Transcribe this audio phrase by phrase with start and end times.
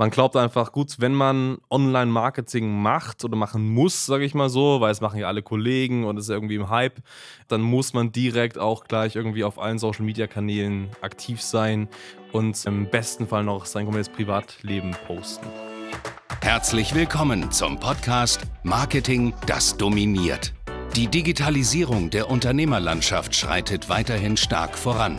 [0.00, 4.80] Man glaubt einfach, gut, wenn man Online-Marketing macht oder machen muss, sage ich mal so,
[4.80, 7.02] weil es machen ja alle Kollegen und es ist irgendwie im Hype,
[7.48, 11.88] dann muss man direkt auch gleich irgendwie auf allen Social-Media-Kanälen aktiv sein
[12.30, 15.48] und im besten Fall noch sein komplettes Privatleben posten.
[16.42, 20.54] Herzlich willkommen zum Podcast Marketing, das dominiert.
[20.94, 25.18] Die Digitalisierung der Unternehmerlandschaft schreitet weiterhin stark voran.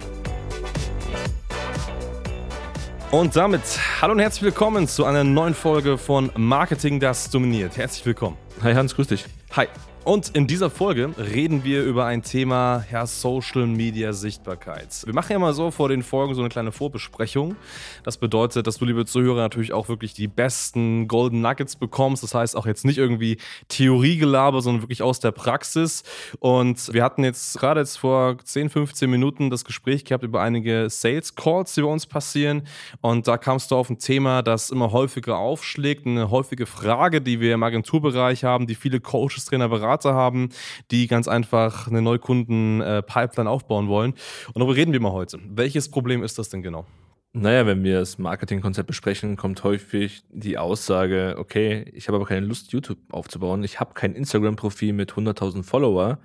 [3.11, 3.61] Und damit
[3.99, 7.75] hallo und herzlich willkommen zu einer neuen Folge von Marketing, das dominiert.
[7.75, 8.37] Herzlich willkommen.
[8.63, 9.25] Hi Hans, grüß dich.
[9.51, 9.67] Hi.
[10.03, 15.03] Und in dieser Folge reden wir über ein Thema, ja, Social Media Sichtbarkeit.
[15.05, 17.55] Wir machen ja mal so vor den Folgen so eine kleine Vorbesprechung.
[18.03, 22.23] Das bedeutet, dass du, liebe Zuhörer, natürlich auch wirklich die besten Golden Nuggets bekommst.
[22.23, 26.01] Das heißt auch jetzt nicht irgendwie Theoriegelaber, sondern wirklich aus der Praxis.
[26.39, 30.89] Und wir hatten jetzt gerade jetzt vor 10, 15 Minuten das Gespräch gehabt über einige
[30.89, 32.63] Sales Calls, die bei uns passieren.
[33.01, 36.07] Und da kamst du auf ein Thema, das immer häufiger aufschlägt.
[36.07, 40.49] Eine häufige Frage, die wir im Agenturbereich haben, die viele Coaches, Trainer, Berater Berater haben,
[40.89, 44.11] die ganz einfach eine Neukunden-Pipeline aufbauen wollen.
[44.47, 45.39] Und darüber reden wir mal heute.
[45.49, 46.85] Welches Problem ist das denn genau?
[47.33, 52.45] Naja, wenn wir das Marketingkonzept besprechen, kommt häufig die Aussage, okay, ich habe aber keine
[52.45, 56.19] Lust, YouTube aufzubauen, ich habe kein Instagram-Profil mit 100.000 Follower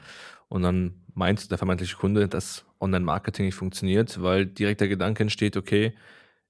[0.49, 5.57] und dann meint der vermeintliche Kunde, dass Online-Marketing nicht funktioniert, weil direkt der Gedanke entsteht,
[5.57, 5.93] okay,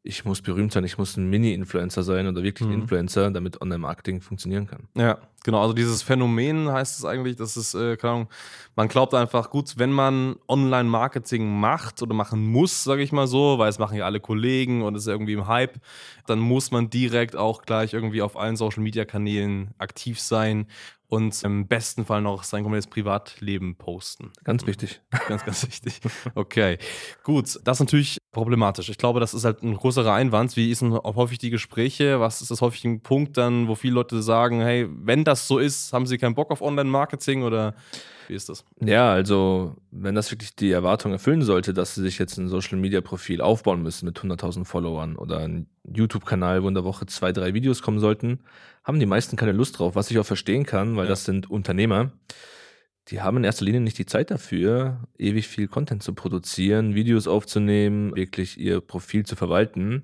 [0.06, 2.82] ich muss berühmt sein, ich muss ein Mini-Influencer sein oder wirklich ein mhm.
[2.82, 4.88] Influencer, damit Online-Marketing funktionieren kann.
[4.96, 5.60] Ja, genau.
[5.60, 8.28] Also dieses Phänomen heißt es eigentlich, dass es, äh, keine Ahnung,
[8.76, 13.58] man glaubt einfach, gut, wenn man Online-Marketing macht oder machen muss, sage ich mal so,
[13.58, 15.80] weil es machen ja alle Kollegen und es ist irgendwie im Hype,
[16.26, 20.66] dann muss man direkt auch gleich irgendwie auf allen Social-Media-Kanälen aktiv sein
[21.08, 24.32] und im besten Fall noch sein komplettes Privatleben posten.
[24.44, 25.00] Ganz wichtig.
[25.28, 26.00] Ganz, ganz wichtig.
[26.34, 26.78] Okay,
[27.22, 27.58] gut.
[27.64, 28.90] Das ist natürlich problematisch.
[28.90, 30.56] Ich glaube, das ist halt ein größerer Einwand.
[30.56, 32.20] Wie sind häufig die Gespräche?
[32.20, 35.58] Was ist das häufig ein Punkt dann, wo viele Leute sagen, hey, wenn das so
[35.58, 37.74] ist, haben sie keinen Bock auf Online-Marketing oder
[38.28, 38.64] wie ist das?
[38.84, 43.40] Ja, also wenn das wirklich die Erwartung erfüllen sollte, dass sie sich jetzt ein Social-Media-Profil
[43.40, 47.80] aufbauen müssen mit 100.000 Followern oder ein YouTube-Kanal, wo in der Woche zwei, drei Videos
[47.80, 48.40] kommen sollten,
[48.84, 51.10] haben die meisten keine Lust drauf, was ich auch verstehen kann, weil ja.
[51.10, 52.10] das sind Unternehmer.
[53.08, 57.28] Die haben in erster Linie nicht die Zeit dafür, ewig viel Content zu produzieren, Videos
[57.28, 60.02] aufzunehmen, wirklich ihr Profil zu verwalten.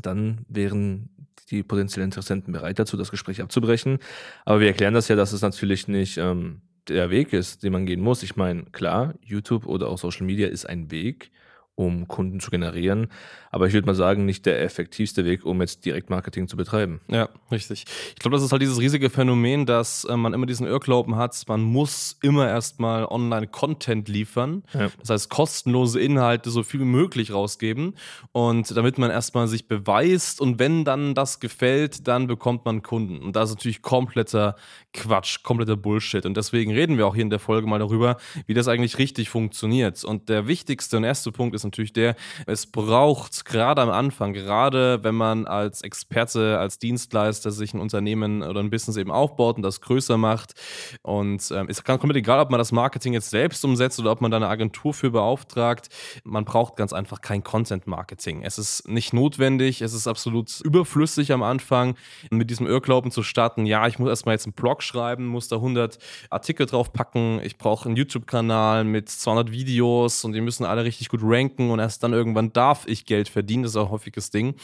[0.00, 1.10] Dann wären
[1.50, 3.98] die potenziellen Interessenten bereit dazu, das Gespräch abzubrechen.
[4.44, 7.86] Aber wir erklären das ja, dass es natürlich nicht ähm, der Weg ist, den man
[7.86, 8.22] gehen muss.
[8.22, 11.30] Ich meine, klar, YouTube oder auch Social Media ist ein Weg,
[11.76, 13.08] um Kunden zu generieren.
[13.50, 17.00] Aber ich würde mal sagen, nicht der effektivste Weg, um jetzt Direktmarketing zu betreiben.
[17.08, 17.84] Ja, richtig.
[18.10, 21.40] Ich glaube, das ist halt dieses riesige Phänomen, dass äh, man immer diesen Irrglauben hat,
[21.48, 24.62] man muss immer erstmal Online-Content liefern.
[24.72, 24.90] Ja.
[25.00, 27.94] Das heißt, kostenlose Inhalte so viel wie möglich rausgeben.
[28.32, 33.18] Und damit man erstmal sich beweist und wenn dann das gefällt, dann bekommt man Kunden.
[33.18, 34.56] Und das ist natürlich kompletter
[34.92, 36.24] Quatsch, kompletter Bullshit.
[36.24, 39.28] Und deswegen reden wir auch hier in der Folge mal darüber, wie das eigentlich richtig
[39.28, 40.04] funktioniert.
[40.04, 42.16] Und der wichtigste und erste Punkt ist natürlich der,
[42.46, 48.42] es braucht gerade am Anfang, gerade wenn man als Experte, als Dienstleister sich ein Unternehmen
[48.42, 50.54] oder ein Business eben aufbaut und das größer macht.
[51.02, 54.20] Und ähm, es kann komplett egal, ob man das Marketing jetzt selbst umsetzt oder ob
[54.20, 55.88] man da eine Agentur für beauftragt.
[56.24, 58.42] Man braucht ganz einfach kein Content-Marketing.
[58.42, 61.96] Es ist nicht notwendig, es ist absolut überflüssig am Anfang,
[62.30, 65.56] mit diesem Irrglauben zu starten, ja, ich muss erstmal jetzt einen Blog schreiben, muss da
[65.56, 65.98] 100
[66.30, 71.20] Artikel draufpacken, ich brauche einen YouTube-Kanal mit 200 Videos und die müssen alle richtig gut
[71.22, 73.62] ranken denken und erst dann irgendwann darf ich Geld verdienen.
[73.62, 74.54] Das ist auch ein häufiges Ding.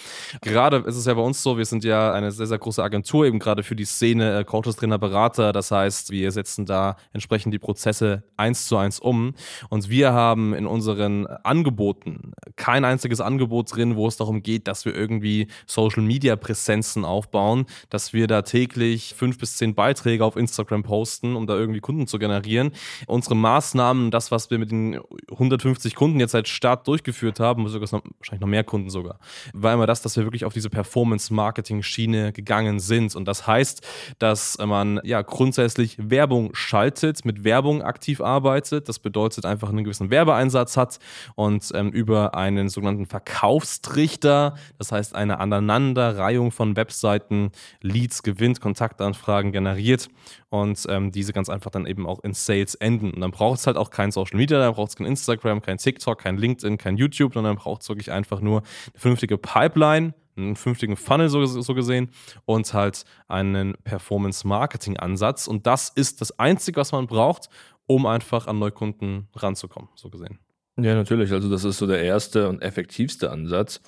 [0.42, 3.26] Gerade ist es ja bei uns so, wir sind ja eine sehr, sehr große Agentur
[3.26, 5.52] eben gerade für die Szene, äh, Coaches, Trainer, Berater.
[5.52, 9.34] Das heißt, wir setzen da entsprechend die Prozesse eins zu eins um.
[9.68, 14.84] Und wir haben in unseren Angeboten kein einziges Angebot drin, wo es darum geht, dass
[14.84, 20.36] wir irgendwie Social Media Präsenzen aufbauen, dass wir da täglich fünf bis zehn Beiträge auf
[20.36, 22.72] Instagram posten, um da irgendwie Kunden zu generieren.
[23.06, 25.00] Unsere Maßnahmen, das, was wir mit den
[25.30, 29.18] 150 Kunden jetzt seit Start knapp durchgeführt haben, sogar wahrscheinlich noch mehr Kunden sogar,
[29.52, 33.14] war immer das, dass wir wirklich auf diese Performance-Marketing-Schiene gegangen sind.
[33.14, 33.86] Und das heißt,
[34.18, 38.88] dass man ja grundsätzlich Werbung schaltet, mit Werbung aktiv arbeitet.
[38.88, 40.98] Das bedeutet einfach einen gewissen Werbeeinsatz hat
[41.34, 49.52] und ähm, über einen sogenannten Verkaufstrichter, das heißt eine Aneinanderreihung von Webseiten, Leads gewinnt, Kontaktanfragen
[49.52, 50.08] generiert
[50.50, 53.12] und ähm, diese ganz einfach dann eben auch in Sales enden.
[53.12, 55.78] Und dann braucht es halt auch kein Social Media, dann braucht es kein Instagram, kein
[55.78, 60.56] TikTok, kein LinkedIn, kein YouTube, sondern braucht es wirklich einfach nur eine vernünftige Pipeline, einen
[60.56, 62.10] vernünftigen Funnel so, so gesehen
[62.44, 65.46] und halt einen Performance-Marketing-Ansatz.
[65.46, 67.48] Und das ist das Einzige, was man braucht,
[67.86, 70.38] um einfach an Neukunden ranzukommen, so gesehen.
[70.76, 71.32] Ja, natürlich.
[71.32, 73.80] Also das ist so der erste und effektivste Ansatz.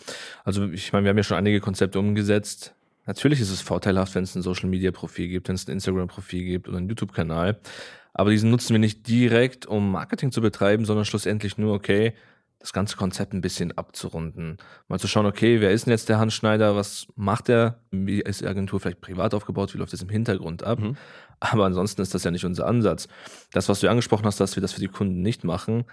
[0.44, 2.74] Also ich meine, wir haben ja schon einige Konzepte umgesetzt.
[3.06, 6.78] Natürlich ist es vorteilhaft, wenn es ein Social-Media-Profil gibt, wenn es ein Instagram-Profil gibt oder
[6.78, 7.60] einen YouTube-Kanal.
[8.14, 12.12] Aber diesen nutzen wir nicht direkt, um Marketing zu betreiben, sondern schlussendlich nur, okay,
[12.62, 14.56] das ganze Konzept ein bisschen abzurunden.
[14.88, 16.76] Mal zu schauen, okay, wer ist denn jetzt der Hans Schneider?
[16.76, 17.80] Was macht er?
[17.90, 19.74] Wie ist die Agentur vielleicht privat aufgebaut?
[19.74, 20.78] Wie läuft das im Hintergrund ab?
[20.78, 20.96] Mhm.
[21.40, 23.08] Aber ansonsten ist das ja nicht unser Ansatz.
[23.52, 25.84] Das, was du angesprochen hast, dass wir das für die Kunden nicht machen,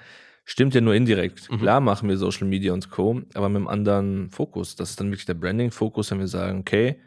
[0.46, 1.52] stimmt ja nur indirekt.
[1.52, 1.60] Mhm.
[1.60, 4.76] Klar machen wir Social Media und Co., aber mit einem anderen Fokus.
[4.76, 7.00] Das ist dann wirklich der Branding-Fokus, wenn wir sagen, okay,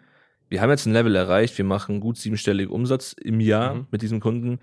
[0.49, 3.87] wir haben jetzt ein Level erreicht, wir machen gut siebenstelligen Umsatz im Jahr mhm.
[3.91, 4.59] mit diesem Kunden.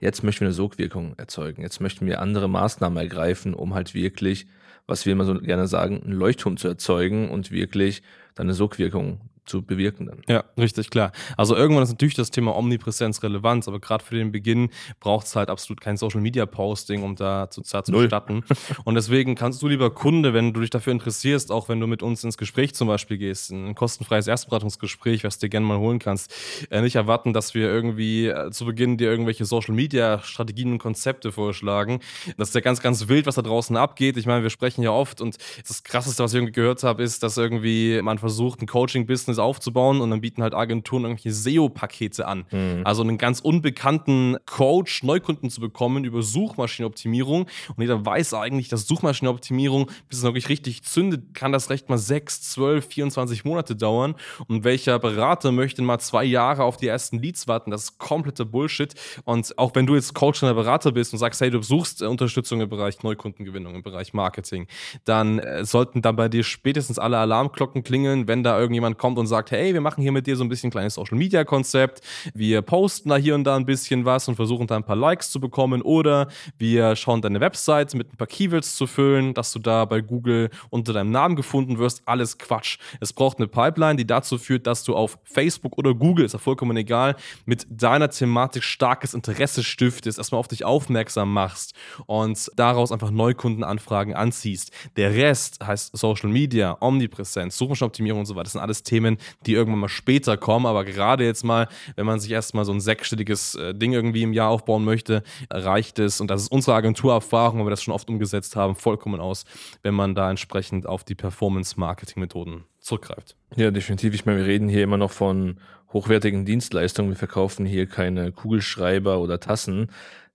[0.00, 1.62] Jetzt möchten wir eine Sogwirkung erzeugen.
[1.62, 4.46] Jetzt möchten wir andere Maßnahmen ergreifen, um halt wirklich,
[4.86, 8.02] was wir immer so gerne sagen, einen Leuchtturm zu erzeugen und wirklich
[8.34, 9.20] dann eine Sogwirkung
[9.50, 10.22] zu bewirken dann.
[10.28, 11.12] Ja, richtig, klar.
[11.36, 14.70] Also irgendwann ist natürlich das Thema Omnipräsenz relevant, aber gerade für den Beginn
[15.00, 18.44] braucht es halt absolut kein Social Media Posting, um da zu, da zu starten.
[18.84, 22.02] Und deswegen kannst du, lieber Kunde, wenn du dich dafür interessierst, auch wenn du mit
[22.02, 25.98] uns ins Gespräch zum Beispiel gehst, ein kostenfreies Erstberatungsgespräch, was du dir gerne mal holen
[25.98, 26.32] kannst,
[26.70, 30.78] äh, nicht erwarten, dass wir irgendwie äh, zu Beginn dir irgendwelche Social Media Strategien und
[30.78, 32.00] Konzepte vorschlagen.
[32.36, 34.16] Das ist ja ganz, ganz wild, was da draußen abgeht.
[34.16, 37.24] Ich meine, wir sprechen ja oft und das Krasseste, was ich irgendwie gehört habe, ist,
[37.24, 42.44] dass irgendwie man versucht, ein Coaching-Business aufzubauen und dann bieten halt Agenturen irgendwelche SEO-Pakete an.
[42.50, 42.82] Mhm.
[42.84, 47.42] Also einen ganz unbekannten Coach Neukunden zu bekommen über Suchmaschinenoptimierung.
[47.42, 51.98] Und jeder weiß eigentlich, dass Suchmaschinenoptimierung, bis es wirklich richtig zündet, kann das recht mal
[51.98, 54.14] 6, 12, 24 Monate dauern.
[54.48, 57.70] Und welcher Berater möchte mal zwei Jahre auf die ersten Leads warten?
[57.70, 58.94] Das ist kompletter Bullshit.
[59.24, 62.60] Und auch wenn du jetzt Coach oder Berater bist und sagst, hey, du suchst Unterstützung
[62.60, 64.66] im Bereich Neukundengewinnung, im Bereich Marketing,
[65.04, 69.26] dann äh, sollten dann bei dir spätestens alle Alarmglocken klingeln, wenn da irgendjemand kommt und
[69.30, 72.02] sagt, hey, wir machen hier mit dir so ein bisschen ein kleines Social Media Konzept,
[72.34, 75.30] wir posten da hier und da ein bisschen was und versuchen da ein paar Likes
[75.30, 76.28] zu bekommen oder
[76.58, 80.50] wir schauen deine Website mit ein paar Keywords zu füllen, dass du da bei Google
[80.68, 82.02] unter deinem Namen gefunden wirst.
[82.04, 82.78] Alles Quatsch.
[83.00, 86.38] Es braucht eine Pipeline, die dazu führt, dass du auf Facebook oder Google, ist ja
[86.38, 87.16] vollkommen egal,
[87.46, 91.74] mit deiner Thematik starkes Interesse stiftest, erstmal auf dich aufmerksam machst
[92.06, 94.72] und daraus einfach Neukundenanfragen anziehst.
[94.96, 98.44] Der Rest heißt Social Media, Omnipräsenz, Suchmaschinenoptimierung und so weiter.
[98.44, 99.09] Das sind alles Themen,
[99.46, 100.66] die irgendwann mal später kommen.
[100.66, 104.32] Aber gerade jetzt mal, wenn man sich erstmal so ein sechsstelliges äh, Ding irgendwie im
[104.32, 108.08] Jahr aufbauen möchte, reicht es, und das ist unsere Agenturerfahrung, weil wir das schon oft
[108.08, 109.44] umgesetzt haben, vollkommen aus,
[109.82, 113.36] wenn man da entsprechend auf die Performance-Marketing-Methoden zurückgreift.
[113.56, 114.14] Ja, definitiv.
[114.14, 115.58] Ich meine, wir reden hier immer noch von
[115.92, 117.10] hochwertigen Dienstleistungen.
[117.10, 119.90] Wir verkaufen hier keine Kugelschreiber oder Tassen.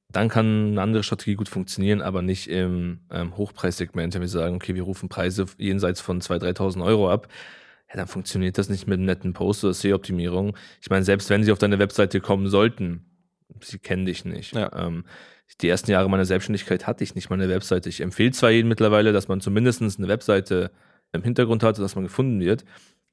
[0.09, 4.13] Dann kann eine andere Strategie gut funktionieren, aber nicht im ähm, Hochpreissegment.
[4.13, 7.27] Wenn wir sagen, okay, wir rufen Preise jenseits von 2.000, 3.000 Euro ab,
[7.89, 10.57] ja, dann funktioniert das nicht mit einem netten Post oder SEO-Optimierung.
[10.81, 13.05] Ich meine, selbst wenn sie auf deine Webseite kommen sollten,
[13.61, 14.53] sie kennen dich nicht.
[14.55, 14.71] Ja.
[14.75, 15.05] Ähm,
[15.61, 17.89] die ersten Jahre meiner Selbstständigkeit hatte ich nicht mal eine Webseite.
[17.89, 20.71] Ich empfehle zwar jedem mittlerweile, dass man zumindest eine Webseite
[21.13, 22.65] im Hintergrund hat, dass man gefunden wird.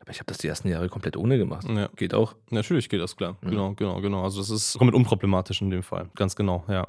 [0.02, 1.64] Aber ich habe das die ersten Jahre komplett ohne gemacht.
[1.68, 1.88] Ja.
[1.94, 2.34] Geht auch.
[2.50, 3.36] Natürlich geht das klar.
[3.42, 3.50] Ja.
[3.50, 4.24] Genau, genau, genau.
[4.24, 6.10] Also das ist komplett unproblematisch in dem Fall.
[6.16, 6.84] Ganz genau, ja.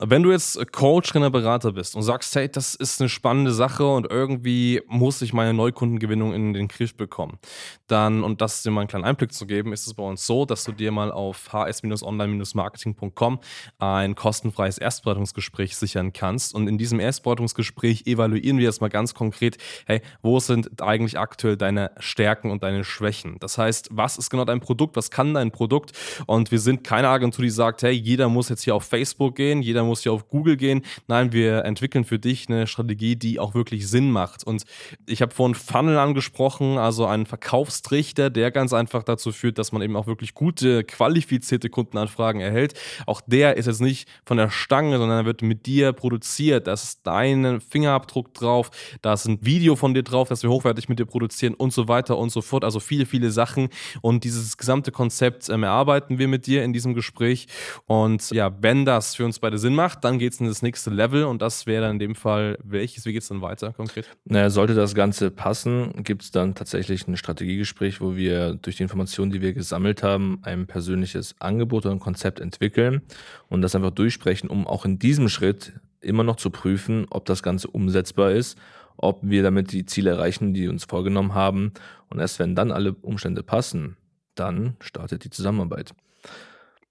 [0.00, 3.86] Wenn du jetzt Coach, Trainer, Berater bist und sagst, hey, das ist eine spannende Sache
[3.86, 7.38] und irgendwie muss ich meine Neukundengewinnung in den Griff bekommen,
[7.86, 10.44] dann, und das dir mal einen kleinen Einblick zu geben, ist es bei uns so,
[10.44, 13.38] dass du dir mal auf hs-online-marketing.com
[13.78, 16.56] ein kostenfreies Erstberatungsgespräch sichern kannst.
[16.56, 21.56] Und in diesem Erstberatungsgespräch evaluieren wir jetzt mal ganz konkret, hey, wo sind eigentlich aktuell
[21.56, 23.36] deine Stärken Stärken und deine Schwächen.
[23.40, 25.92] Das heißt, was ist genau dein Produkt, was kann dein Produkt?
[26.26, 29.62] Und wir sind keine Agentur, die sagt, hey, jeder muss jetzt hier auf Facebook gehen,
[29.62, 30.82] jeder muss hier auf Google gehen.
[31.06, 34.44] Nein, wir entwickeln für dich eine Strategie, die auch wirklich Sinn macht.
[34.44, 34.64] Und
[35.06, 39.82] ich habe vorhin Funnel angesprochen, also einen Verkaufstrichter, der ganz einfach dazu führt, dass man
[39.82, 42.74] eben auch wirklich gute, qualifizierte Kundenanfragen erhält.
[43.06, 46.66] Auch der ist jetzt nicht von der Stange, sondern er wird mit dir produziert.
[46.66, 48.70] Da ist dein Fingerabdruck drauf,
[49.02, 51.88] da ist ein Video von dir drauf, das wir hochwertig mit dir produzieren und so
[51.88, 52.64] weiter und so so fort.
[52.64, 53.68] Also viele, viele Sachen.
[54.00, 57.46] Und dieses gesamte Konzept ähm, erarbeiten wir mit dir in diesem Gespräch.
[57.86, 60.90] Und ja, wenn das für uns beide Sinn macht, dann geht es in das nächste
[60.90, 61.24] Level.
[61.24, 63.06] Und das wäre dann in dem Fall welches?
[63.06, 64.08] Wie geht es dann weiter konkret?
[64.24, 68.82] Naja, sollte das Ganze passen, gibt es dann tatsächlich ein Strategiegespräch, wo wir durch die
[68.82, 73.02] Informationen, die wir gesammelt haben, ein persönliches Angebot oder ein Konzept entwickeln
[73.48, 77.42] und das einfach durchsprechen, um auch in diesem Schritt immer noch zu prüfen, ob das
[77.42, 78.56] Ganze umsetzbar ist,
[78.98, 81.72] ob wir damit die Ziele erreichen, die wir uns vorgenommen haben.
[82.10, 83.96] Und erst wenn dann alle Umstände passen,
[84.34, 85.94] dann startet die Zusammenarbeit.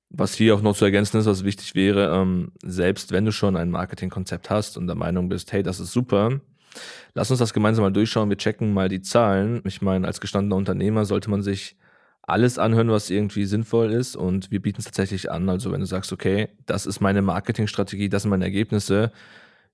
[0.09, 3.57] Was hier auch noch zu ergänzen ist, was wichtig wäre, ähm, selbst wenn du schon
[3.57, 6.39] ein Marketingkonzept hast und der Meinung bist, hey, das ist super,
[7.13, 9.61] lass uns das gemeinsam mal durchschauen, wir checken mal die Zahlen.
[9.65, 11.75] Ich meine, als gestandener Unternehmer sollte man sich
[12.21, 15.49] alles anhören, was irgendwie sinnvoll ist und wir bieten es tatsächlich an.
[15.49, 19.11] Also wenn du sagst, okay, das ist meine Marketingstrategie, das sind meine Ergebnisse,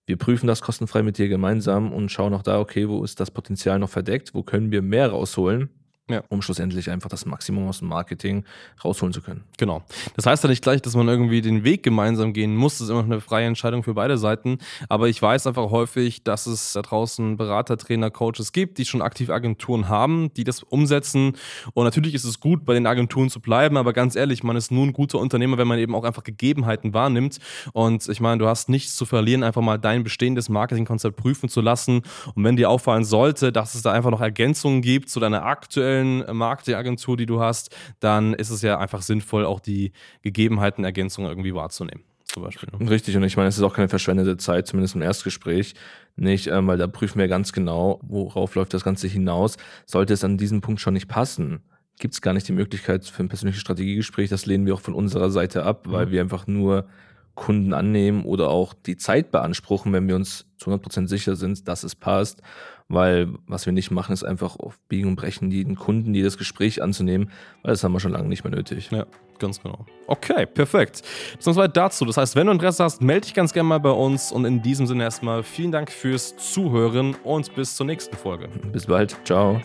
[0.05, 3.31] wir prüfen das kostenfrei mit dir gemeinsam und schauen auch da, okay, wo ist das
[3.31, 5.69] Potenzial noch verdeckt, wo können wir mehr rausholen
[6.09, 6.21] ja.
[6.27, 8.43] um schlussendlich einfach das Maximum aus dem Marketing
[8.83, 9.45] rausholen zu können.
[9.57, 9.83] Genau.
[10.15, 12.73] Das heißt ja nicht gleich, dass man irgendwie den Weg gemeinsam gehen muss.
[12.73, 14.57] Das ist immer noch eine freie Entscheidung für beide Seiten.
[14.89, 19.01] Aber ich weiß einfach häufig, dass es da draußen Berater, Trainer, Coaches gibt, die schon
[19.01, 21.37] aktiv Agenturen haben, die das umsetzen.
[21.73, 23.77] Und natürlich ist es gut, bei den Agenturen zu bleiben.
[23.77, 26.93] Aber ganz ehrlich, man ist nur ein guter Unternehmer, wenn man eben auch einfach Gegebenheiten
[26.93, 27.39] wahrnimmt.
[27.71, 31.61] Und ich meine, du hast nichts zu verlieren, einfach mal dein bestehendes Marketingkonzept prüfen zu
[31.61, 32.01] lassen.
[32.35, 35.92] Und wenn dir auffallen sollte, dass es da einfach noch Ergänzungen gibt zu deiner aktuellen
[35.93, 41.29] aktuellen Marketingagentur, die du hast, dann ist es ja einfach sinnvoll, auch die Gegebenheiten, Ergänzungen
[41.29, 42.03] irgendwie wahrzunehmen.
[42.25, 42.69] Zum Beispiel.
[42.71, 42.89] Ne?
[42.89, 45.75] Richtig, und ich meine, es ist auch keine verschwendete Zeit, zumindest im Erstgespräch
[46.15, 49.57] nicht, ähm, weil da prüfen wir ganz genau, worauf läuft das Ganze hinaus.
[49.85, 51.61] Sollte es an diesem Punkt schon nicht passen,
[51.99, 54.29] gibt es gar nicht die Möglichkeit für ein persönliches Strategiegespräch.
[54.29, 56.11] Das lehnen wir auch von unserer Seite ab, weil mhm.
[56.11, 56.87] wir einfach nur
[57.35, 61.83] Kunden annehmen oder auch die Zeit beanspruchen, wenn wir uns zu 100% sicher sind, dass
[61.83, 62.41] es passt.
[62.89, 66.83] Weil was wir nicht machen, ist einfach auf Biegen und Brechen jeden Kunden, jedes Gespräch
[66.83, 67.31] anzunehmen,
[67.63, 68.91] weil das haben wir schon lange nicht mehr nötig.
[68.91, 69.05] Ja,
[69.39, 69.85] ganz genau.
[70.05, 71.01] Okay, perfekt.
[71.33, 72.05] Beziehungsweise dazu.
[72.05, 74.31] Das heißt, wenn du Interesse hast, melde dich ganz gerne mal bei uns.
[74.31, 78.49] Und in diesem Sinne erstmal vielen Dank fürs Zuhören und bis zur nächsten Folge.
[78.71, 79.17] Bis bald.
[79.23, 79.61] Ciao.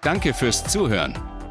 [0.00, 1.35] Danke fürs Zuhören.